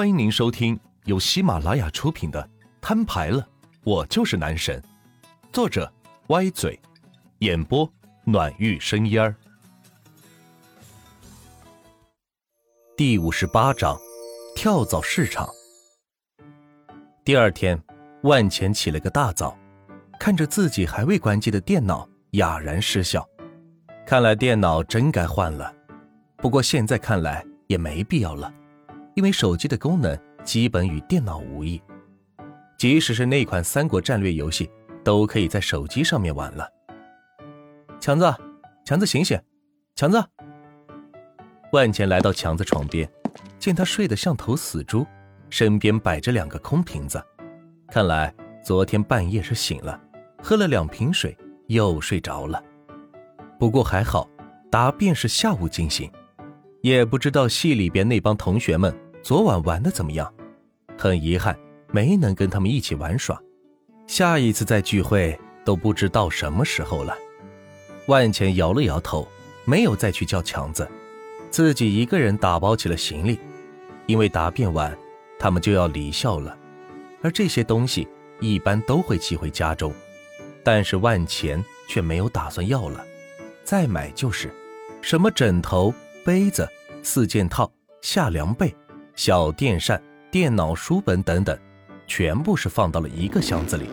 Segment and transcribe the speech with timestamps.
[0.00, 2.42] 欢迎您收听由喜马拉雅出品的
[2.80, 3.46] 《摊牌了，
[3.84, 4.80] 我就是男神》，
[5.52, 5.92] 作者
[6.28, 6.80] 歪嘴，
[7.40, 7.86] 演播
[8.24, 9.36] 暖玉生烟儿。
[12.96, 13.94] 第五十八章，
[14.56, 15.46] 跳蚤市场。
[17.22, 17.78] 第二天，
[18.22, 19.54] 万钱起了个大早，
[20.18, 23.28] 看着自己还未关机的电脑，哑然失笑。
[24.06, 25.70] 看来电脑真该换了，
[26.38, 28.50] 不过现在看来也没必要了。
[29.14, 31.80] 因为手机的功能基本与电脑无异，
[32.78, 34.70] 即使是那款三国战略游戏，
[35.04, 36.68] 都可以在手机上面玩了。
[37.98, 38.34] 强子，
[38.84, 39.38] 强子醒醒，
[39.94, 40.22] 强子！
[41.72, 43.08] 万钱来到强子床边，
[43.58, 45.06] 见他睡得像头死猪，
[45.50, 47.22] 身边摆着两个空瓶子，
[47.88, 48.34] 看来
[48.64, 50.00] 昨天半夜是醒了，
[50.42, 52.62] 喝了两瓶水又睡着了。
[53.58, 54.28] 不过还好，
[54.70, 56.10] 答辩是下午进行，
[56.82, 58.94] 也不知道系里边那帮同学们。
[59.22, 60.32] 昨晚玩的怎么样？
[60.96, 61.54] 很遗憾，
[61.92, 63.38] 没能跟他们一起玩耍。
[64.06, 67.14] 下一次再聚会都不知道什么时候了。
[68.06, 69.28] 万钱摇了摇头，
[69.66, 70.88] 没有再去叫强子，
[71.50, 73.38] 自己一个人打包起了行李。
[74.06, 74.96] 因为答辩完，
[75.38, 76.56] 他们就要离校了，
[77.22, 78.08] 而这些东西
[78.40, 79.92] 一般都会寄回家中，
[80.64, 83.04] 但是万钱却没有打算要了，
[83.62, 84.50] 再买就是
[85.02, 85.94] 什么枕头、
[86.24, 86.68] 杯子、
[87.02, 87.70] 四件套、
[88.02, 88.74] 夏凉被。
[89.16, 91.58] 小电扇、电脑、书本等等，
[92.06, 93.88] 全部是放到了一个箱子里，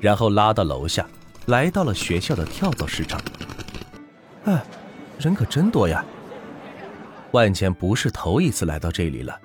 [0.00, 1.06] 然后拉到楼下，
[1.46, 3.20] 来到了学校的跳蚤市场。
[4.44, 4.64] 哎，
[5.18, 6.04] 人可真多呀！
[7.30, 9.40] 万钱不是头一次来到这里了，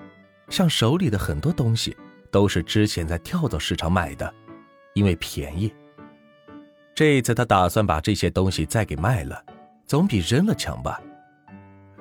[0.50, 1.96] 像手里的很多东西
[2.32, 4.34] 都是之前在跳蚤市场买的，
[4.96, 5.72] 因为便宜。
[6.96, 9.44] 这一次他打算把这些东西再给卖了，
[9.86, 11.00] 总比扔了强吧？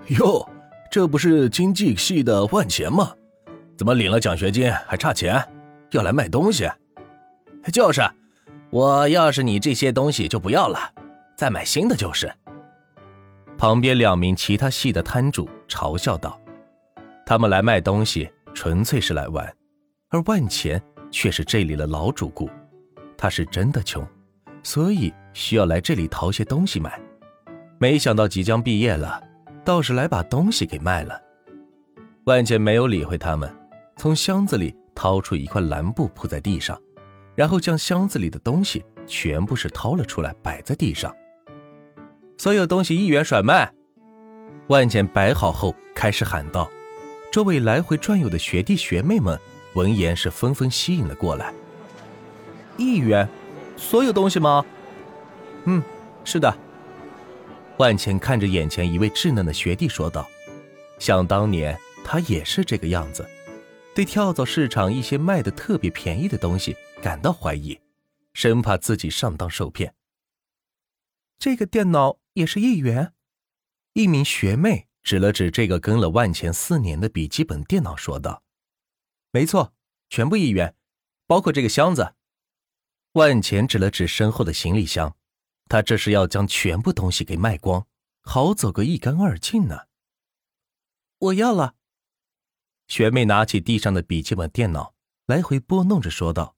[0.08, 0.48] 哟，
[0.90, 3.12] 这不是经济系的万钱吗？
[3.76, 5.42] 怎么领了奖学金还差钱，
[5.90, 6.68] 要来卖东西？
[7.72, 8.00] 就是，
[8.70, 10.78] 我要是你这些东西就不要了，
[11.36, 12.32] 再买新的就是。
[13.58, 16.40] 旁边两名其他系的摊主嘲笑道
[17.26, 19.52] ：“他们来卖东西纯粹是来玩，
[20.08, 22.48] 而万钱却是这里的老主顾，
[23.16, 24.06] 他是真的穷，
[24.62, 26.98] 所以需要来这里淘些东西买。
[27.78, 29.20] 没想到即将毕业了，
[29.68, 31.20] 倒是来把东西给卖了。”
[32.24, 33.54] 万钱没有理会他们。
[33.98, 36.80] 从箱子里掏出一块蓝布铺在地上，
[37.34, 41.14] 然后将箱子里的东西全部是掏了出来摆在地上。
[42.38, 43.70] 所有东西一元甩卖。
[44.68, 46.66] 万钱摆好后开始喊道
[47.30, 49.38] ：“周围来回转悠的学弟学妹们
[49.74, 51.52] 闻言是纷纷吸引了过来。
[52.78, 53.28] 一元，
[53.76, 54.64] 所有东西吗？
[55.64, 55.82] 嗯，
[56.24, 56.56] 是的。”
[57.78, 60.28] 万钱看着眼前一位稚嫩的学弟说道
[60.98, 63.28] ：“想当年他也是这个样子。”
[63.94, 67.78] 对跳蚤市场一些卖的特别便宜的东西感到怀疑，
[68.32, 69.94] 生怕自己上当受骗。
[71.38, 73.12] 这个电脑也是一元，
[73.94, 78.42] 一名学妹指了指这个跟了万钱四年的笔记本电脑，说道
[79.30, 79.72] ：“没错，
[80.08, 80.74] 全部一元，
[81.26, 82.14] 包括这个箱子。”
[83.14, 85.16] 万钱指了指身后的行李箱，
[85.68, 87.86] 他这是要将全部东西给卖光，
[88.22, 89.86] 好走个一干二净呢。
[91.18, 91.74] 我要了。
[92.86, 94.94] 学妹拿起地上的笔记本电脑，
[95.26, 96.56] 来回拨弄着说道：“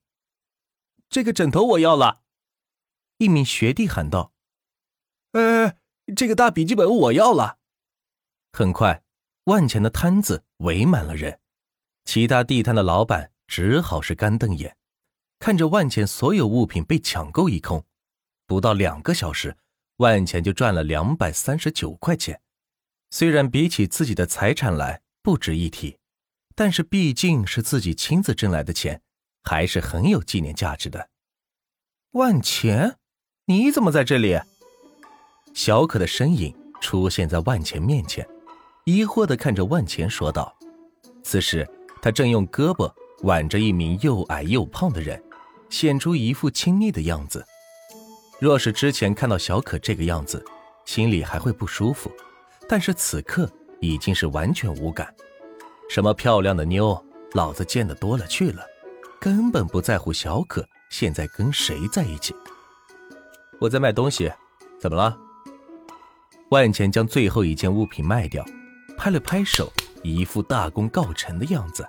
[1.09, 2.21] 这个枕头我要了。”
[3.19, 4.33] 一名学弟喊道
[5.33, 5.75] ：“呃，
[6.15, 7.59] 这个大笔记本我要了。”
[8.53, 9.03] 很快，
[9.45, 11.41] 万钱的摊子围满了人，
[12.05, 14.77] 其他地摊的老板只好是干瞪眼，
[15.37, 17.85] 看着万钱所有物品被抢购一空。
[18.51, 19.55] 不到两个小时，
[19.95, 22.41] 万钱就赚了两百三十九块钱，
[23.09, 25.97] 虽然比起自己的财产来不值一提。
[26.53, 29.01] 但是毕竟是自己亲自挣来的钱，
[29.41, 31.07] 还是很有纪念价值的。
[32.11, 32.97] 万钱，
[33.45, 34.37] 你怎么在这里？
[35.53, 38.27] 小可的身影出现在万钱面前，
[38.83, 40.53] 疑惑的看着万钱说道。
[41.23, 41.65] 此时
[42.01, 42.93] 他正用胳膊
[43.23, 45.23] 挽着一名又矮又胖的人，
[45.69, 47.45] 显出一副亲昵的样子。
[48.41, 50.43] 若是之前看到小可这个样子，
[50.83, 52.11] 心里还会不舒服，
[52.67, 53.47] 但是此刻
[53.79, 55.13] 已经是完全无感。
[55.87, 56.99] 什么漂亮的妞，
[57.33, 58.65] 老子见得多了去了，
[59.19, 62.33] 根本不在乎小可现在跟谁在一起。
[63.59, 64.33] 我在卖东西，
[64.79, 65.15] 怎么了？
[66.49, 68.43] 万钱将最后一件物品卖掉，
[68.97, 69.71] 拍了拍手，
[70.01, 71.85] 一副大功告成的样子。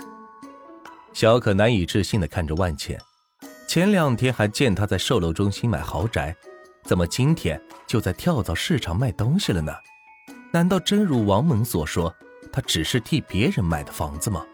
[1.15, 3.01] 小可难以置信的看着万钱，
[3.73, 6.37] 前两天还见他在售楼中心买豪宅，
[6.83, 9.73] 怎么今天就在跳蚤市场卖东西了呢？
[10.53, 12.15] 难道真如王猛所说？
[12.53, 14.45] 他只是替别人买的房子吗？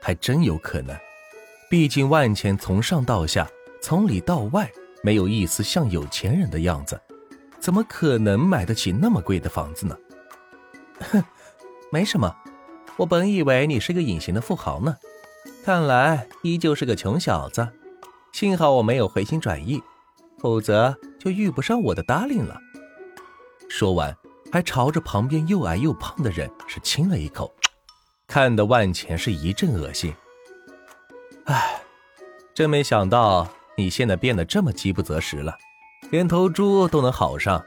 [0.00, 0.96] 还真有可能。
[1.68, 3.46] 毕竟万钱从上到下，
[3.82, 6.98] 从里到外，没有一丝像有钱人的样子，
[7.60, 9.94] 怎么可能买得起那么贵的房子呢？
[11.10, 11.22] 哼，
[11.90, 12.34] 没什么，
[12.96, 14.96] 我本以为你是个隐形的富豪呢，
[15.62, 17.68] 看来依旧是个穷小子。
[18.32, 19.80] 幸好我没有回心转意，
[20.38, 22.58] 否则就遇不上我的 darling 了。
[23.68, 24.16] 说完，
[24.50, 27.54] 还朝着旁边又矮又胖的人是亲了一口，
[28.26, 30.14] 看得万钱是一阵恶心。
[31.44, 31.82] 唉，
[32.54, 33.46] 真没想到
[33.76, 35.56] 你现在变得这么饥不择食了，
[36.10, 37.62] 连头猪都能好上。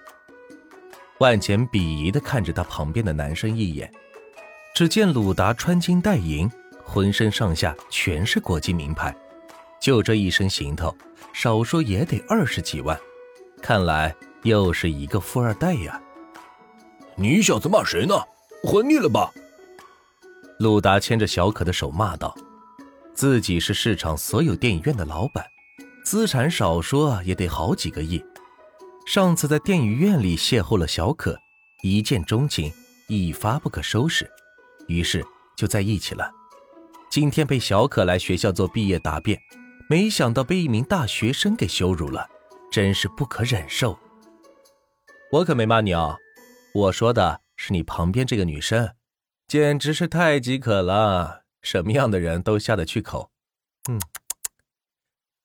[1.19, 3.89] 万钱鄙夷的看着他旁边的男生一眼，
[4.73, 6.51] 只见鲁达穿金戴银，
[6.83, 9.15] 浑身上下全是国际名牌。
[9.79, 10.95] 就这一身行头，
[11.33, 12.99] 少说也得二十几万，
[13.61, 16.01] 看来又是一个富二代呀！
[17.15, 18.15] 你小子骂谁呢？
[18.63, 19.31] 混腻了吧？
[20.59, 22.35] 鲁达牵着小可的手骂道
[23.13, 25.45] ：“自己是市场所有电影院的老板，
[26.03, 28.23] 资产少说也得好几个亿。
[29.05, 31.37] 上次在电影院里邂逅了小可，
[31.83, 32.71] 一见钟情，
[33.07, 34.27] 一发不可收拾，
[34.87, 35.23] 于是
[35.55, 36.31] 就在一起了。
[37.09, 39.39] 今天被小可来学校做毕业答辩。”
[39.87, 42.27] 没想到被一名大学生给羞辱了，
[42.71, 43.97] 真是不可忍受。
[45.31, 46.17] 我可没骂你啊，
[46.73, 48.95] 我说的是你旁边这个女生，
[49.47, 53.29] 简直是太饥渴了，什么样的人都下得去口。
[53.87, 53.99] 嗯，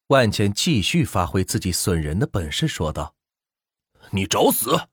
[0.07, 3.15] 万茜继续发挥自己损人的本事，说道
[4.13, 4.89] ：“你找死！”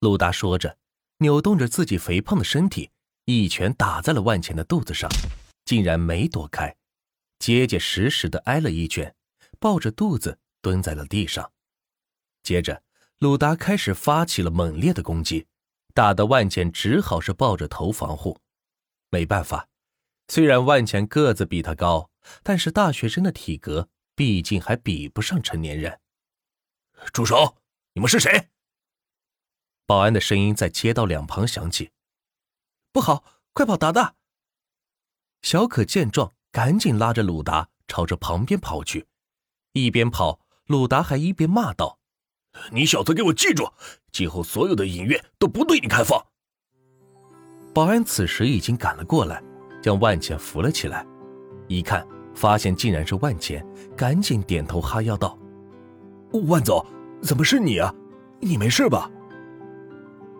[0.00, 0.78] 陆达说着，
[1.18, 2.90] 扭动着自己肥胖的身体，
[3.26, 5.10] 一拳打在了万茜的肚子上，
[5.66, 6.74] 竟然没躲开。
[7.38, 9.14] 结结实实的挨了一拳，
[9.58, 11.52] 抱着肚子蹲在了地上。
[12.42, 12.82] 接着，
[13.18, 15.46] 鲁达开始发起了猛烈的攻击，
[15.94, 18.40] 打得万钱只好是抱着头防护。
[19.10, 19.68] 没办法，
[20.28, 22.10] 虽然万钱个子比他高，
[22.42, 26.00] 但是大学生的体格毕竟还比不上成年人。
[27.12, 27.58] 住手！
[27.92, 28.48] 你们是谁？
[29.86, 31.92] 保安的声音在街道两旁响起。
[32.90, 34.16] 不好，快跑，达达！
[35.42, 36.34] 小可见状。
[36.54, 39.04] 赶紧拉着鲁达朝着旁边跑去，
[39.72, 41.98] 一边跑，鲁达还一边骂道
[42.70, 43.66] ：“你小子给我记住，
[44.12, 46.24] 今后所有的影院都不对你开放。”
[47.74, 49.42] 保安此时已经赶了过来，
[49.82, 51.04] 将万钱扶了起来，
[51.66, 52.06] 一看
[52.36, 53.66] 发现竟然是万钱，
[53.96, 55.36] 赶紧点头哈腰道
[56.46, 56.86] ：“万总，
[57.20, 57.92] 怎么是你啊？
[58.38, 59.10] 你没事吧？”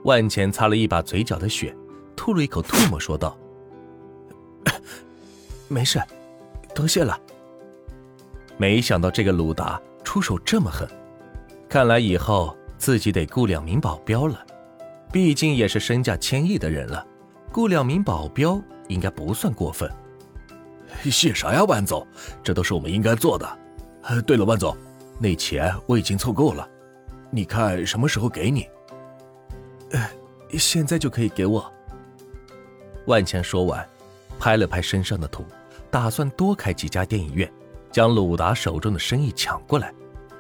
[0.07, 1.77] 万钱擦了一把嘴角的血，
[2.15, 3.37] 吐了一口唾沫，说道。
[5.69, 6.03] 没事，
[6.75, 7.19] 多谢了。
[8.57, 10.89] 没想到这个鲁达出手这么狠，
[11.69, 14.45] 看来以后自己得雇两名保镖了。
[15.13, 17.07] 毕竟也是身价千亿的人了，
[17.53, 19.91] 雇两名保镖应该不算过分。
[21.05, 22.07] 谢啥呀，万总，
[22.43, 23.59] 这都是我们应该做的。
[24.23, 24.77] 对了，万总，
[25.21, 26.69] 那钱我已经凑够了，
[27.31, 28.69] 你看什么时候给你？
[29.93, 30.11] 呃，
[30.59, 31.73] 现在就可以给我。
[33.07, 33.89] 万钱说完，
[34.39, 35.45] 拍了拍身上的土。
[35.91, 37.49] 打算多开几家电影院，
[37.93, 39.95] 将鲁达手中的生意抢过来，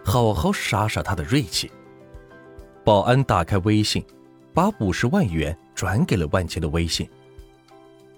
[0.04, 1.70] 好好杀杀他的锐气。
[2.82, 4.04] 保安打开微信，
[4.52, 7.08] 把五十万元转给了万钱的微信。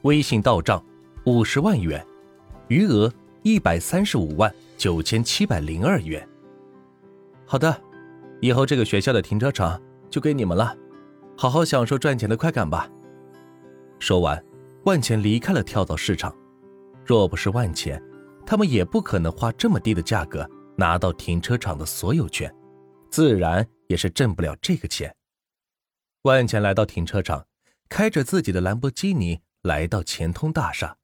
[0.03, 0.83] 微信到账
[1.25, 2.03] 五十万元，
[2.69, 3.13] 余额
[3.43, 6.27] 一百三十五万九千七百零二元。
[7.45, 7.79] 好的，
[8.41, 10.75] 以后这个学校的停车场就给你们了，
[11.37, 12.89] 好好享受赚钱的快感吧。
[13.99, 14.43] 说完，
[14.87, 16.33] 万钱离开了跳蚤市场。
[17.05, 18.01] 若不是万钱，
[18.47, 22.53] 他们也不可能花这么低的价格拿到停车场的所有权，
[23.11, 25.13] 自然也是挣不了这个钱。
[26.23, 27.45] 万钱来到停车场，
[27.89, 30.97] 开着自己的兰博基尼来到钱通大厦，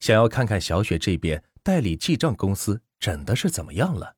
[0.00, 4.16] 想要看看小雪这边代理记账公司整的是怎么样了。